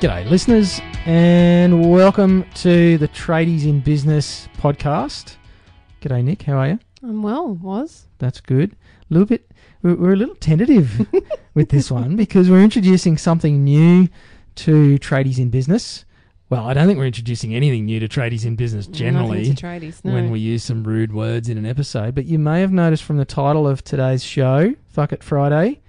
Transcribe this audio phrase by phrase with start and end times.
[0.00, 5.34] G'day, listeners, and welcome to the Tradies in Business podcast.
[6.00, 6.42] G'day, Nick.
[6.42, 6.78] How are you?
[7.02, 8.06] I'm well, Waz.
[8.18, 8.72] That's good.
[8.72, 8.76] A
[9.10, 9.50] little bit.
[9.82, 11.04] We're, we're a little tentative
[11.54, 14.08] with this one because we're introducing something new
[14.56, 16.04] to Tradies in Business.
[16.48, 19.66] Well, I don't think we're introducing anything new to Tradies in Business generally Nothing to
[19.66, 20.12] tradies, no.
[20.12, 22.14] when we use some rude words in an episode.
[22.14, 25.80] But you may have noticed from the title of today's show, "Fuck It Friday."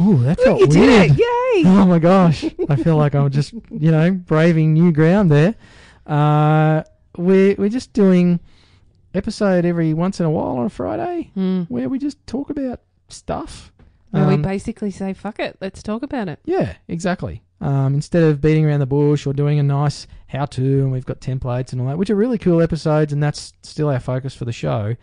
[0.00, 1.10] Ooh, that felt you did weird.
[1.12, 1.18] it!
[1.18, 1.62] Yay!
[1.66, 2.44] Oh my gosh.
[2.68, 5.54] I feel like I'm just, you know, braving new ground there.
[6.06, 6.82] Uh,
[7.16, 8.40] we're, we're just doing
[9.14, 11.62] episode every once in a while on a Friday Hmm.
[11.64, 13.72] where we just talk about stuff.
[14.10, 16.40] Where we Um, basically say, fuck it, let's talk about it.
[16.44, 17.42] yeah, exactly.
[17.60, 21.04] Um, instead of beating around the bush or doing a nice how to, and we've
[21.04, 24.34] got templates and all that, which are really cool episodes, and that's still our focus
[24.34, 24.96] for the show.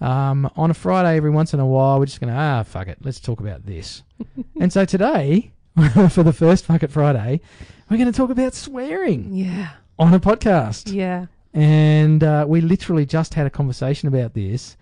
[0.00, 2.88] Um, on a Friday, every once in a while, we're just going to, ah, fuck
[2.88, 4.02] it, let's talk about this.
[4.60, 5.52] and so today,
[6.10, 7.40] for the first Fuck It Friday,
[7.90, 9.70] we're going to talk about swearing Yeah.
[9.98, 10.92] on a podcast.
[10.92, 11.26] Yeah.
[11.54, 14.76] And uh, we literally just had a conversation about this,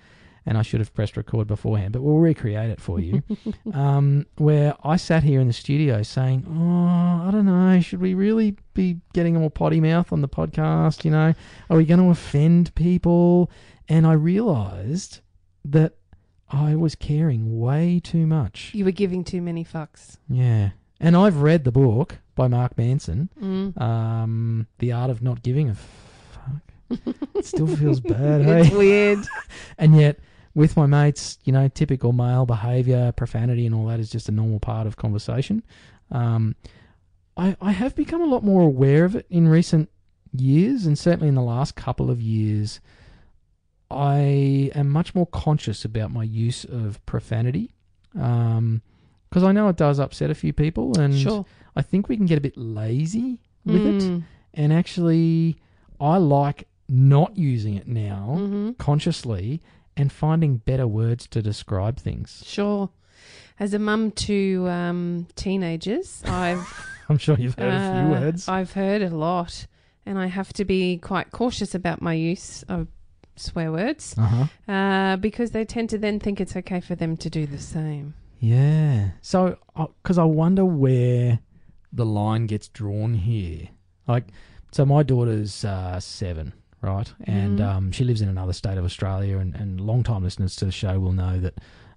[0.46, 3.22] and I should have pressed record beforehand, but we'll recreate it for you.
[3.72, 7.43] um, where I sat here in the studio saying, "Oh, I don't
[7.74, 11.04] know, should we really be getting all potty mouth on the podcast?
[11.04, 11.34] You know,
[11.70, 13.50] are we going to offend people?"
[13.88, 15.20] And I realised
[15.64, 15.94] that
[16.50, 18.70] I was caring way too much.
[18.74, 20.16] You were giving too many fucks.
[20.28, 23.80] Yeah, and I've read the book by Mark Manson, Mm.
[23.80, 27.04] um, The Art of Not Giving a Fuck.
[27.34, 28.76] It still feels bad, it's hey?
[28.76, 29.18] weird.
[29.78, 30.18] And yet,
[30.54, 34.32] with my mates, you know, typical male behaviour, profanity, and all that is just a
[34.32, 35.62] normal part of conversation.
[36.12, 36.54] Um,
[37.36, 39.90] I, I have become a lot more aware of it in recent
[40.32, 42.80] years, and certainly in the last couple of years.
[43.90, 47.74] I am much more conscious about my use of profanity
[48.12, 51.44] because I know it does upset a few people, and Sure.
[51.76, 54.02] I think we can get a bit lazy with it.
[54.02, 54.22] Mm.
[54.54, 55.56] And actually,
[56.00, 59.62] I like not using it now hmm consciously
[59.96, 62.42] and finding better words to describe things.
[62.46, 62.90] Sure.
[63.58, 66.66] As a mum to um, teenagers, I've
[67.08, 68.48] I'm sure you've heard a few uh, words.
[68.48, 69.66] I've heard a lot,
[70.06, 72.88] and I have to be quite cautious about my use of
[73.36, 74.72] swear words Uh huh.
[74.72, 78.14] uh, because they tend to then think it's okay for them to do the same.
[78.40, 79.10] Yeah.
[79.22, 79.58] So,
[80.02, 81.40] because I wonder where
[81.92, 83.68] the line gets drawn here.
[84.06, 84.28] Like,
[84.72, 87.12] so my daughter's uh, seven, right?
[87.24, 87.64] And Mhm.
[87.66, 90.98] um, she lives in another state of Australia, and, and long-time listeners to the show
[91.00, 91.54] will know that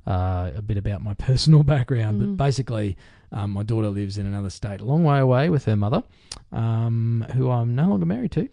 [0.07, 2.19] uh, a bit about my personal background.
[2.19, 2.37] But Mhm.
[2.37, 2.97] basically,
[3.31, 6.01] um, my daughter lives in another state, a long way away with her mother,
[6.51, 8.47] um, who I'm no longer married to.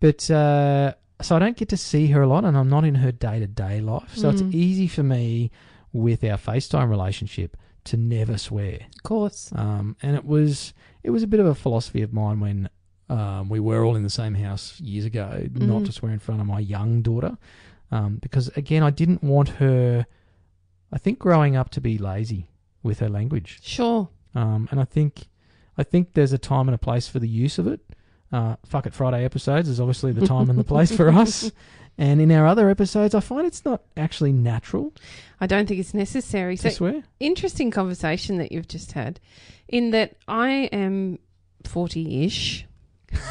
[0.00, 2.96] But uh, so I don't get to see her a lot, and I'm not in
[2.96, 4.14] her day-to-day life.
[4.14, 4.32] So Mhm.
[4.32, 5.50] it's easy for me
[5.92, 8.80] with our FaceTime relationship to never swear.
[8.96, 9.50] Of course.
[9.56, 12.68] Um, and it was it was a bit of a philosophy of mine when
[13.08, 15.86] um, we were all in the same house years ago, not Mhm.
[15.86, 17.38] to swear in front of my young daughter,
[17.90, 20.04] um, because again, I didn't want her.
[20.92, 22.48] I think growing up to be lazy
[22.82, 24.08] with her language, Sure.
[24.34, 25.26] um, and I think
[25.76, 27.80] I think there's a time and a place for the use of it.
[28.32, 31.50] Uh, Fuck it Friday episodes is obviously the time and the place for us.
[32.00, 34.92] And in our other episodes, I find it's not actually natural
[35.40, 36.56] I don't think it's necessary.
[36.58, 37.02] to So swear.
[37.18, 39.18] interesting conversation that you've just had,
[39.66, 41.18] in that I am
[41.64, 42.66] forty-ish,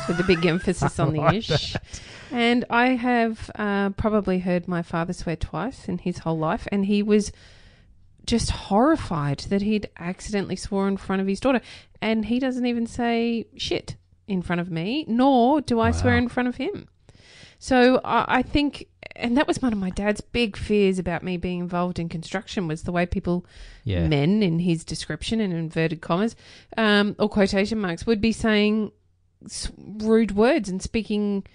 [0.09, 1.77] with a big emphasis on the like ish,
[2.31, 6.85] and I have uh, probably heard my father swear twice in his whole life, and
[6.85, 7.31] he was
[8.25, 11.61] just horrified that he'd accidentally swore in front of his daughter,
[12.01, 13.95] and he doesn't even say shit
[14.27, 16.87] in front of me, nor do I swear in front of him.
[17.59, 21.37] So I, I think, and that was one of my dad's big fears about me
[21.37, 23.45] being involved in construction was the way people,
[23.85, 24.07] Yeah.
[24.07, 26.35] men in his description in inverted commas
[26.75, 28.91] um, or quotation marks, would be saying
[29.77, 31.45] rude words and speaking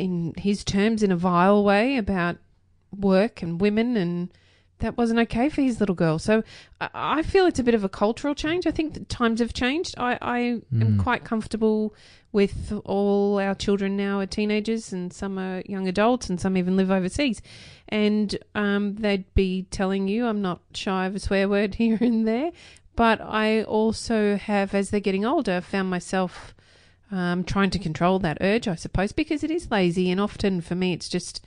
[0.00, 2.36] in his terms in a vile way about
[2.96, 4.30] work and women and
[4.78, 6.18] that wasn't okay for his little girl.
[6.18, 6.42] So
[6.80, 8.66] I, feel it's a bit of a cultural change.
[8.66, 9.94] I think times have changed.
[9.98, 10.98] I, I am Mm.
[11.02, 11.94] quite comfortable
[12.32, 16.76] with all our children now are teenagers and some are young adults and some even
[16.78, 17.42] live overseas.
[17.90, 22.26] And um, they'd be telling you, I'm not shy of a swear word here and
[22.26, 22.50] there.
[22.96, 26.54] But I also have, as they're getting older, found myself
[27.10, 30.74] um, trying to control that urge, I suppose, because it is lazy, and often for
[30.74, 31.44] me, it's just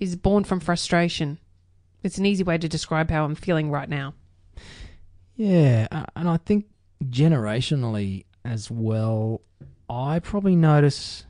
[0.00, 1.38] is born from frustration.
[2.02, 4.14] It's an easy way to describe how I'm feeling right now.
[5.36, 5.86] Yeah,
[6.16, 6.66] and I think
[7.04, 9.42] generationally as well,
[9.88, 11.24] I probably notice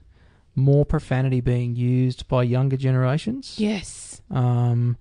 [0.55, 3.56] more profanity being used by younger generations.
[3.58, 4.23] Yes.
[4.31, 4.96] Um,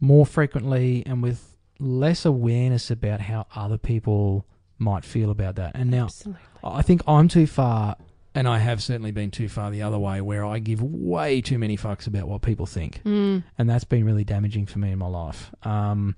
[0.00, 4.46] more frequently and with less awareness about how other people
[4.78, 5.72] might feel about that.
[5.74, 6.42] And now, Absolutely.
[6.62, 7.96] I think I'm too far,
[8.34, 11.58] and I have certainly been too far the other way, where I give way too
[11.58, 13.42] many fucks about what people think, Mm.
[13.58, 15.50] and that's been really damaging for me in my life.
[15.64, 16.16] Um,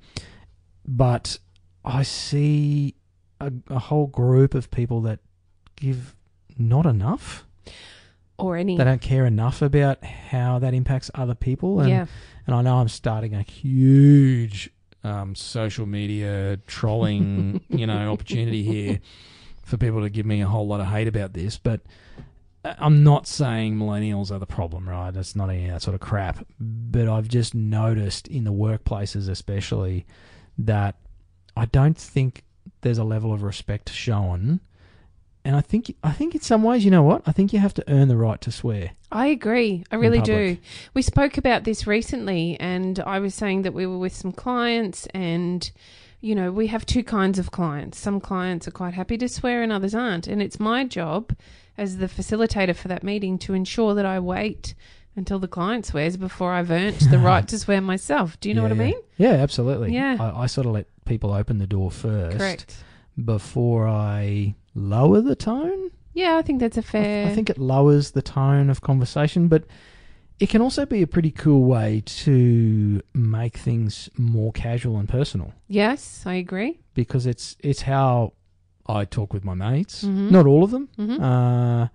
[0.87, 1.38] but
[1.84, 2.94] I see
[3.40, 5.20] a, a whole group of people that
[5.76, 6.14] give
[6.58, 7.44] not enough.
[8.37, 8.76] Or any.
[8.76, 12.06] They don't care enough about how that impacts other people, and yeah.
[12.46, 14.70] and I know I'm starting a huge
[15.05, 18.99] um, social media trolling, you know, opportunity here
[19.62, 21.58] for people to give me a whole lot of hate about this.
[21.58, 21.82] But
[22.64, 25.14] I'm not saying millennials are the problem, right?
[25.14, 26.46] It's not any of that sort of crap.
[26.58, 30.06] But I've just noticed in the workplaces, especially,
[30.58, 30.96] that
[31.56, 32.43] I don't think
[32.81, 34.61] there's a level of respect shown.
[35.44, 37.22] And I think I think in some ways, you know what?
[37.26, 38.93] I think you have to earn the right to swear.
[39.12, 39.84] I agree.
[39.90, 40.56] I really do.
[40.94, 45.06] We spoke about this recently, and I was saying that we were with some clients,
[45.08, 45.70] and
[46.24, 47.98] you know, we have two kinds of clients.
[47.98, 50.26] Some clients are quite happy to swear, and others aren't.
[50.26, 51.36] And it's my job
[51.76, 54.74] as the facilitator for that meeting to ensure that I wait
[55.16, 58.40] until the client swears before I've earned the right to swear myself.
[58.40, 58.94] Do you know what I mean?
[59.18, 59.92] Yeah, absolutely.
[59.92, 60.16] Yeah.
[60.18, 62.82] I, I sort of let people open the door first Correct.
[63.22, 65.90] before I lower the tone.
[66.14, 67.26] Yeah, I think that's a fair.
[67.26, 69.64] I think it lowers the tone of conversation, but
[70.40, 75.52] it can also be a pretty cool way to make things more casual and personal
[75.69, 76.81] yes, I agree.
[76.94, 78.32] because it's it's how
[78.86, 80.04] I talk with my mates.
[80.04, 80.31] Mhm.
[80.31, 80.88] Not all of them.
[80.96, 81.88] hmm Uh,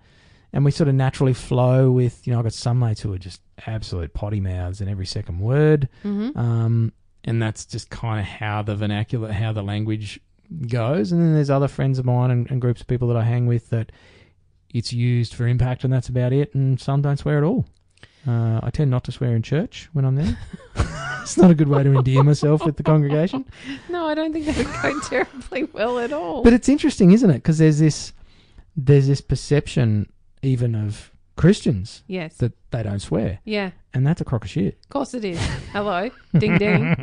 [0.52, 3.18] and we sort of naturally flow with, you know, I've got some mates who are
[3.18, 5.88] just absolute potty mouths in every second word.
[6.02, 6.92] hmm Um,
[7.24, 10.18] and that's just kind of how the vernacular, how the language
[10.66, 11.12] goes.
[11.12, 13.46] And then there's other friends of mine and, and groups of people that I hang
[13.46, 13.92] with that
[14.74, 16.52] it's used for impact, and that's about it.
[16.54, 17.66] And some don't swear at all.
[18.26, 20.38] Uh, I tend not to swear in church when I'm there.
[21.22, 23.44] it's not a good way to endear myself with the congregation.
[23.88, 26.42] No, I don't think that would go terribly well at all.
[26.42, 27.34] But it's interesting, isn't it?
[27.34, 28.12] Because there's this
[28.76, 30.10] there's this perception
[30.42, 32.36] even of Christians yes.
[32.36, 33.70] that they don't swear, yeah.
[33.92, 34.78] and that's a crock of shit.
[34.84, 35.38] Of course it is.
[35.72, 36.10] Hello.
[36.38, 36.94] ding ding.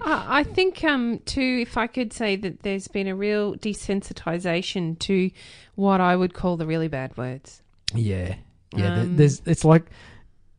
[0.00, 4.98] I I think um too if I could say that there's been a real desensitization
[5.00, 5.30] to
[5.76, 7.62] what I would call the really bad words.
[7.94, 8.34] Yeah,
[8.74, 9.00] yeah.
[9.00, 9.84] Um, there's it's like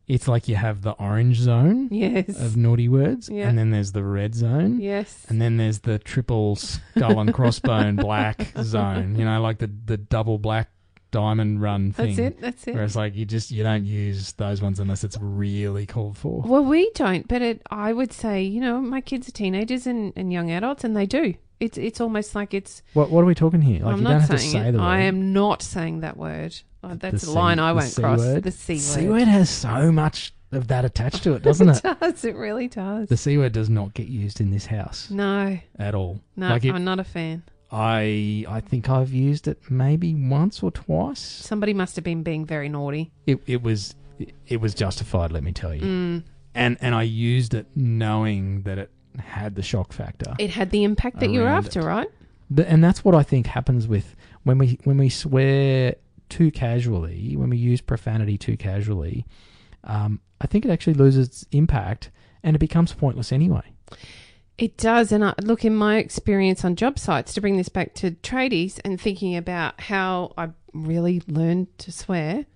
[0.08, 2.28] it's like you have the orange zone Yes.
[2.40, 3.48] of naughty words, Yeah.
[3.48, 5.26] and then there's the red zone, yes.
[5.28, 9.16] and then there's the triple skull and crossbone black zone.
[9.16, 10.70] You know, like the the double black
[11.10, 12.16] diamond run thing.
[12.16, 12.40] That's it.
[12.40, 12.74] That's it.
[12.74, 16.42] Where it's like you just you don't use those ones unless it's really called for.
[16.42, 20.12] Well, we don't, but it, I would say, you know, my kids are teenagers and,
[20.16, 21.34] and young adults, and they do.
[21.60, 22.82] It's it's almost like it's.
[22.94, 23.82] What what are we talking here?
[23.84, 24.72] Like I'm you not don't have to saying say it.
[24.72, 24.84] the word.
[24.84, 26.54] I am not saying that word.
[26.84, 28.18] Oh, that's The a line I the won't cross.
[28.20, 28.42] word?
[28.44, 28.80] The C word.
[28.80, 31.84] C word has so much of that attached to it, doesn't it?
[31.84, 32.24] It does.
[32.24, 33.08] It really does.
[33.08, 36.20] The C word does not get used in this house no, at all.
[36.36, 37.42] no, Like it- I'm not a fan.
[37.70, 41.18] I I think I've used it maybe once or twice.
[41.20, 43.10] Somebody must have been being very naughty.
[43.26, 43.94] It it was
[44.46, 45.82] it was justified, let me tell you.
[45.82, 46.22] Mm.
[46.54, 50.34] And and I used it knowing that it had the shock factor.
[50.38, 51.84] It had the impact that you were after, it.
[51.84, 52.08] right?
[52.56, 55.96] Th- and that's what I think happens with when we when we swear
[56.28, 59.26] too casually, when we use profanity too casually.
[59.84, 62.10] Um, I think it actually loses its impact
[62.42, 63.72] and it becomes pointless anyway.
[64.56, 65.12] It does.
[65.12, 68.80] And I, look, in my experience on job sites, to bring this back to tradies
[68.84, 72.46] and thinking about how I really learned to swear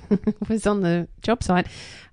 [0.48, 1.66] was on the job site.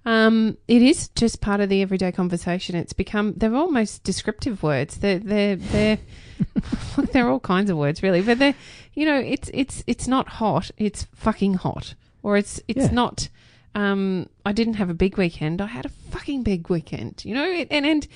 [0.05, 2.75] Um, it is just part of the everyday conversation.
[2.75, 4.97] It's become they're almost descriptive words.
[4.97, 5.99] They're they're they're
[7.11, 8.55] they're all kinds of words really, but they're
[8.93, 10.71] you know it's it's it's not hot.
[10.77, 12.91] It's fucking hot, or it's it's Yeah.
[12.91, 13.29] not.
[13.75, 15.61] Um, I didn't have a big weekend.
[15.61, 17.23] I had a fucking big weekend.
[17.23, 18.07] You know, it, and and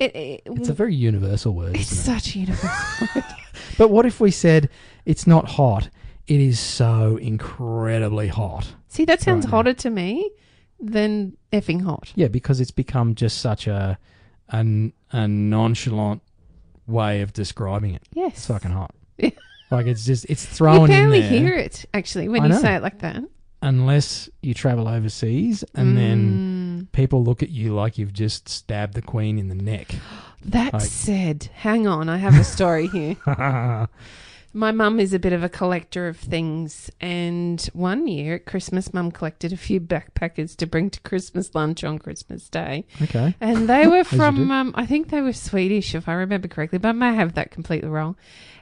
[0.00, 3.24] it, it It's a very universal word, it's such a universal word.
[3.76, 4.70] But what if we said
[5.04, 5.90] it's not hot?
[6.26, 8.72] It is so incredibly hot.
[8.88, 9.56] See, that sounds Right now.
[9.58, 10.30] hotter to me
[10.80, 12.12] than effing hot.
[12.14, 13.98] Yeah, because it's become just such a
[14.50, 16.22] a, a nonchalant
[16.86, 18.02] way of describing it.
[18.12, 18.32] Yes.
[18.36, 18.94] It's fucking hot.
[19.70, 22.52] Like it's just it's You thrown in barely there hear it actually when I you
[22.52, 22.60] know.
[22.60, 23.22] say it like that.
[23.62, 26.18] unless you travel overseas and then
[26.88, 26.92] Mm.
[26.92, 29.94] people look at you like you've just stabbed the queen in the neck.
[30.44, 33.16] that like- said, hang on, I have a story here.
[34.54, 38.92] My mum is a bit of a collector of things, and one year at Christmas,
[38.92, 42.84] mum collected a few backpackers to bring to Christmas lunch on Christmas Day.
[43.00, 43.34] Okay.
[43.40, 46.90] And they were from, um, I think they were Swedish, if I remember correctly, but
[46.90, 48.16] I may have that completely wrong.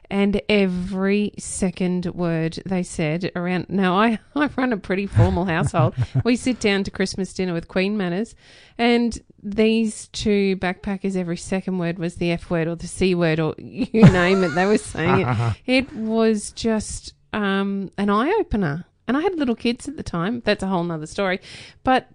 [0.09, 3.67] And every second word they said around.
[3.69, 5.95] Now, I, I run a pretty formal household.
[6.25, 8.37] we sit down to Christmas dinner with Queen manners,
[8.79, 13.41] and these two backpackers, every second word was the F word or the C word
[13.41, 14.49] or you name it.
[14.55, 15.57] They were saying it.
[15.67, 18.85] It was just um, an eye opener.
[19.09, 20.41] And I had little kids at the time.
[20.45, 21.41] That's a whole nother story.
[21.83, 22.07] But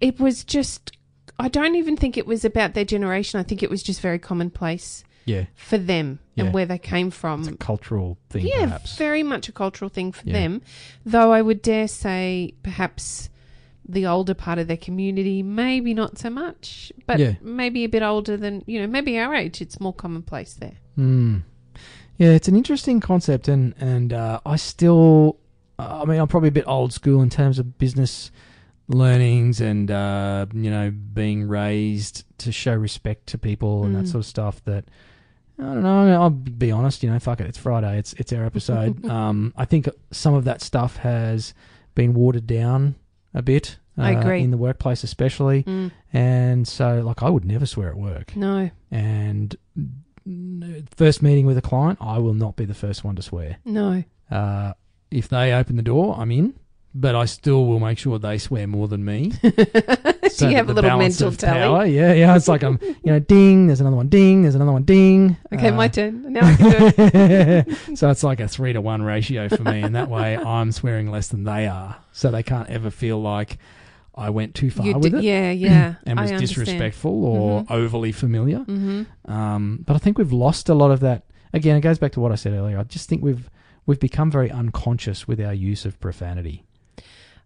[0.00, 0.92] it was just,
[1.38, 3.40] I don't even think it was about their generation.
[3.40, 5.46] I think it was just very commonplace Yeah.
[5.56, 6.44] for them Yeah.
[6.44, 7.40] and where they came from.
[7.40, 8.96] It's a cultural thing, yeah, perhaps.
[8.96, 10.34] very much a cultural thing for Yeah.
[10.34, 10.62] them.
[11.04, 13.28] Though I would dare say perhaps
[13.92, 17.34] the older part of their community, maybe not so much, but Yeah.
[17.42, 20.74] maybe a bit older than, you know, maybe our age, it's more commonplace there.
[20.98, 21.42] Mm.
[22.18, 25.38] Yeah, it's an interesting concept, and and uh, I still,
[25.78, 28.30] I mean, I'm probably a bit old school in terms of business
[28.88, 34.08] learnings and uh, you know being raised to show respect to people and that Mm.
[34.08, 34.62] sort of stuff.
[34.64, 34.84] That
[35.58, 36.20] I don't know.
[36.20, 37.02] I'll be honest.
[37.02, 37.46] You know, fuck it.
[37.46, 37.98] It's Friday.
[37.98, 39.04] It's it's our episode.
[39.10, 41.54] um, I think some of that stuff has
[41.94, 42.94] been watered down
[43.34, 43.78] a bit.
[43.98, 44.40] Uh, I agree.
[44.42, 48.70] in the workplace, especially, Mm, and so like I would never swear at work no,
[48.90, 49.56] and
[50.96, 53.58] first meeting with a client, I will not be the first one to swear.
[53.64, 54.04] no.
[54.30, 54.74] Uh,
[55.10, 56.54] if they open the door, I'm in,
[56.94, 59.32] but I still will make sure they swear more than me.
[59.42, 61.60] Do so you have a little mental tally?
[61.60, 62.36] power- Yeah, yeah.
[62.36, 63.66] It's like I'm, you know, ding.
[63.66, 64.08] There's another one.
[64.08, 64.42] Ding.
[64.42, 64.84] There's another one.
[64.84, 65.36] Ding.
[65.52, 66.32] Okay, Uh, my turn.
[66.32, 67.78] Now I can do it.
[67.98, 71.10] so it's like a three to one ratio for me, and that way I'm swearing
[71.10, 73.58] less than they are, so they can't ever feel like
[74.14, 75.94] I went too far You with it Yeah, yeah.
[76.06, 77.70] and was disrespectful or Mhm.
[77.70, 78.58] overly familiar.
[78.60, 81.24] hmm Um, but I think we've lost a lot of that.
[81.52, 82.78] Again, it goes back to what I said earlier.
[82.78, 83.48] I just think we've
[83.86, 86.64] we've become very unconscious with our use of profanity.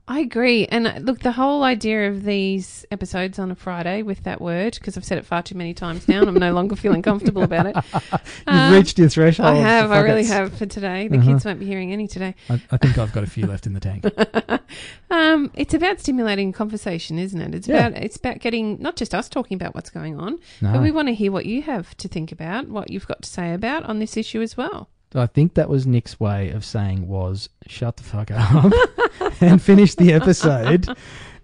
[0.07, 0.67] I agree.
[0.67, 4.75] And uh, look, the whole idea of these episodes on a Friday with that word,
[4.75, 7.43] because I've said it far too many times now and I'm no longer feeling comfortable
[7.43, 7.77] about it.
[7.95, 9.49] You've Um, reached your threshold.
[9.49, 9.91] I have.
[9.91, 11.09] I really have for today.
[11.09, 11.27] The Uh-huh.
[11.33, 12.35] kids won't be hearing any today.
[12.51, 14.05] I, I think I've got a few left in the tank.
[15.11, 17.55] um, it's about stimulating conversation, isn't it?
[17.55, 17.87] It's Yeah.
[17.87, 20.91] about it's about getting not just us talking about what's going on, No, but we
[20.91, 23.85] want to hear what you have to think about, what you've got to say about
[23.85, 24.91] on this issue as well.
[25.17, 28.73] I think that was Nick's way of saying was shut the fuck up
[29.41, 30.89] and finish the episode.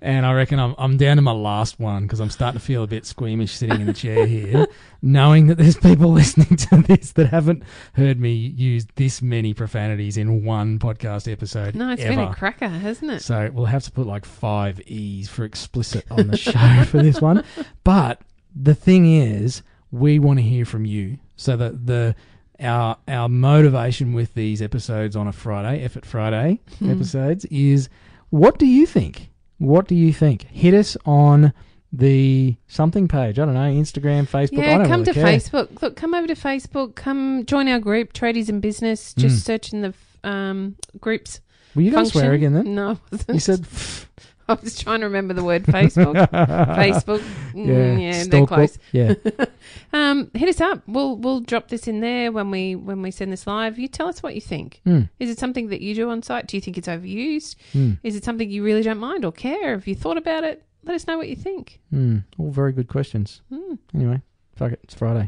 [0.03, 2.83] And I reckon I'm, I'm down to my last one because I'm starting to feel
[2.83, 4.67] a bit squeamish sitting in the chair here,
[5.03, 10.17] knowing that there's people listening to this that haven't heard me use this many profanities
[10.17, 11.75] in one podcast episode.
[11.75, 12.17] No, it's ever.
[12.17, 13.21] been a cracker, hasn't it?
[13.21, 17.21] So we'll have to put like five E's for explicit on the show for this
[17.21, 17.45] one.
[17.85, 18.23] But
[18.55, 21.19] the thing is, we want to hear from you.
[21.37, 22.15] So that the
[22.63, 26.91] our our motivation with these episodes on a Friday, Effort Friday Hmm.
[26.91, 27.89] episodes, is
[28.31, 29.31] what do you think?
[29.59, 30.43] What do you think?
[30.51, 31.53] Hit us on
[31.93, 33.39] the something page.
[33.39, 34.61] I don't know, Instagram, Facebook.
[34.61, 35.25] I Yeah, come really to care.
[35.27, 35.83] Facebook.
[35.83, 36.95] Look, come over to Facebook.
[36.95, 39.13] Come join our group, Tradies in Business.
[39.15, 39.45] Just Mm.
[39.47, 41.41] search in the um, groups.
[41.75, 42.75] Were you going to swear again then?
[42.75, 43.35] No, I wasn't.
[43.35, 43.67] You said
[44.59, 46.29] I was trying to remember the word Facebook.
[46.31, 47.23] Facebook.
[47.55, 48.79] Yeah, Mm, yeah, they're close.
[48.93, 49.15] Yeah,
[49.93, 50.83] Um, hit us up.
[50.87, 53.79] We'll we'll drop this in there when we when we send this live.
[53.79, 54.81] You tell us what you think.
[54.87, 56.47] Mm, Is it something that you do on site?
[56.47, 57.57] Do you think it's overused?
[57.75, 59.71] mm, Is it something you really don't mind or care?
[59.73, 60.63] Have you thought about it?
[60.85, 61.81] Let us know what you think.
[61.93, 62.25] mm.
[62.39, 63.43] All very good questions.
[63.53, 63.79] Mm.
[63.95, 64.23] Anyway,
[64.57, 64.81] fuck it.
[64.85, 65.27] It's Friday.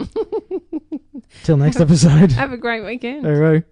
[1.45, 2.33] Till next episode.
[2.33, 3.27] Have a great weekend.
[3.27, 3.65] Right.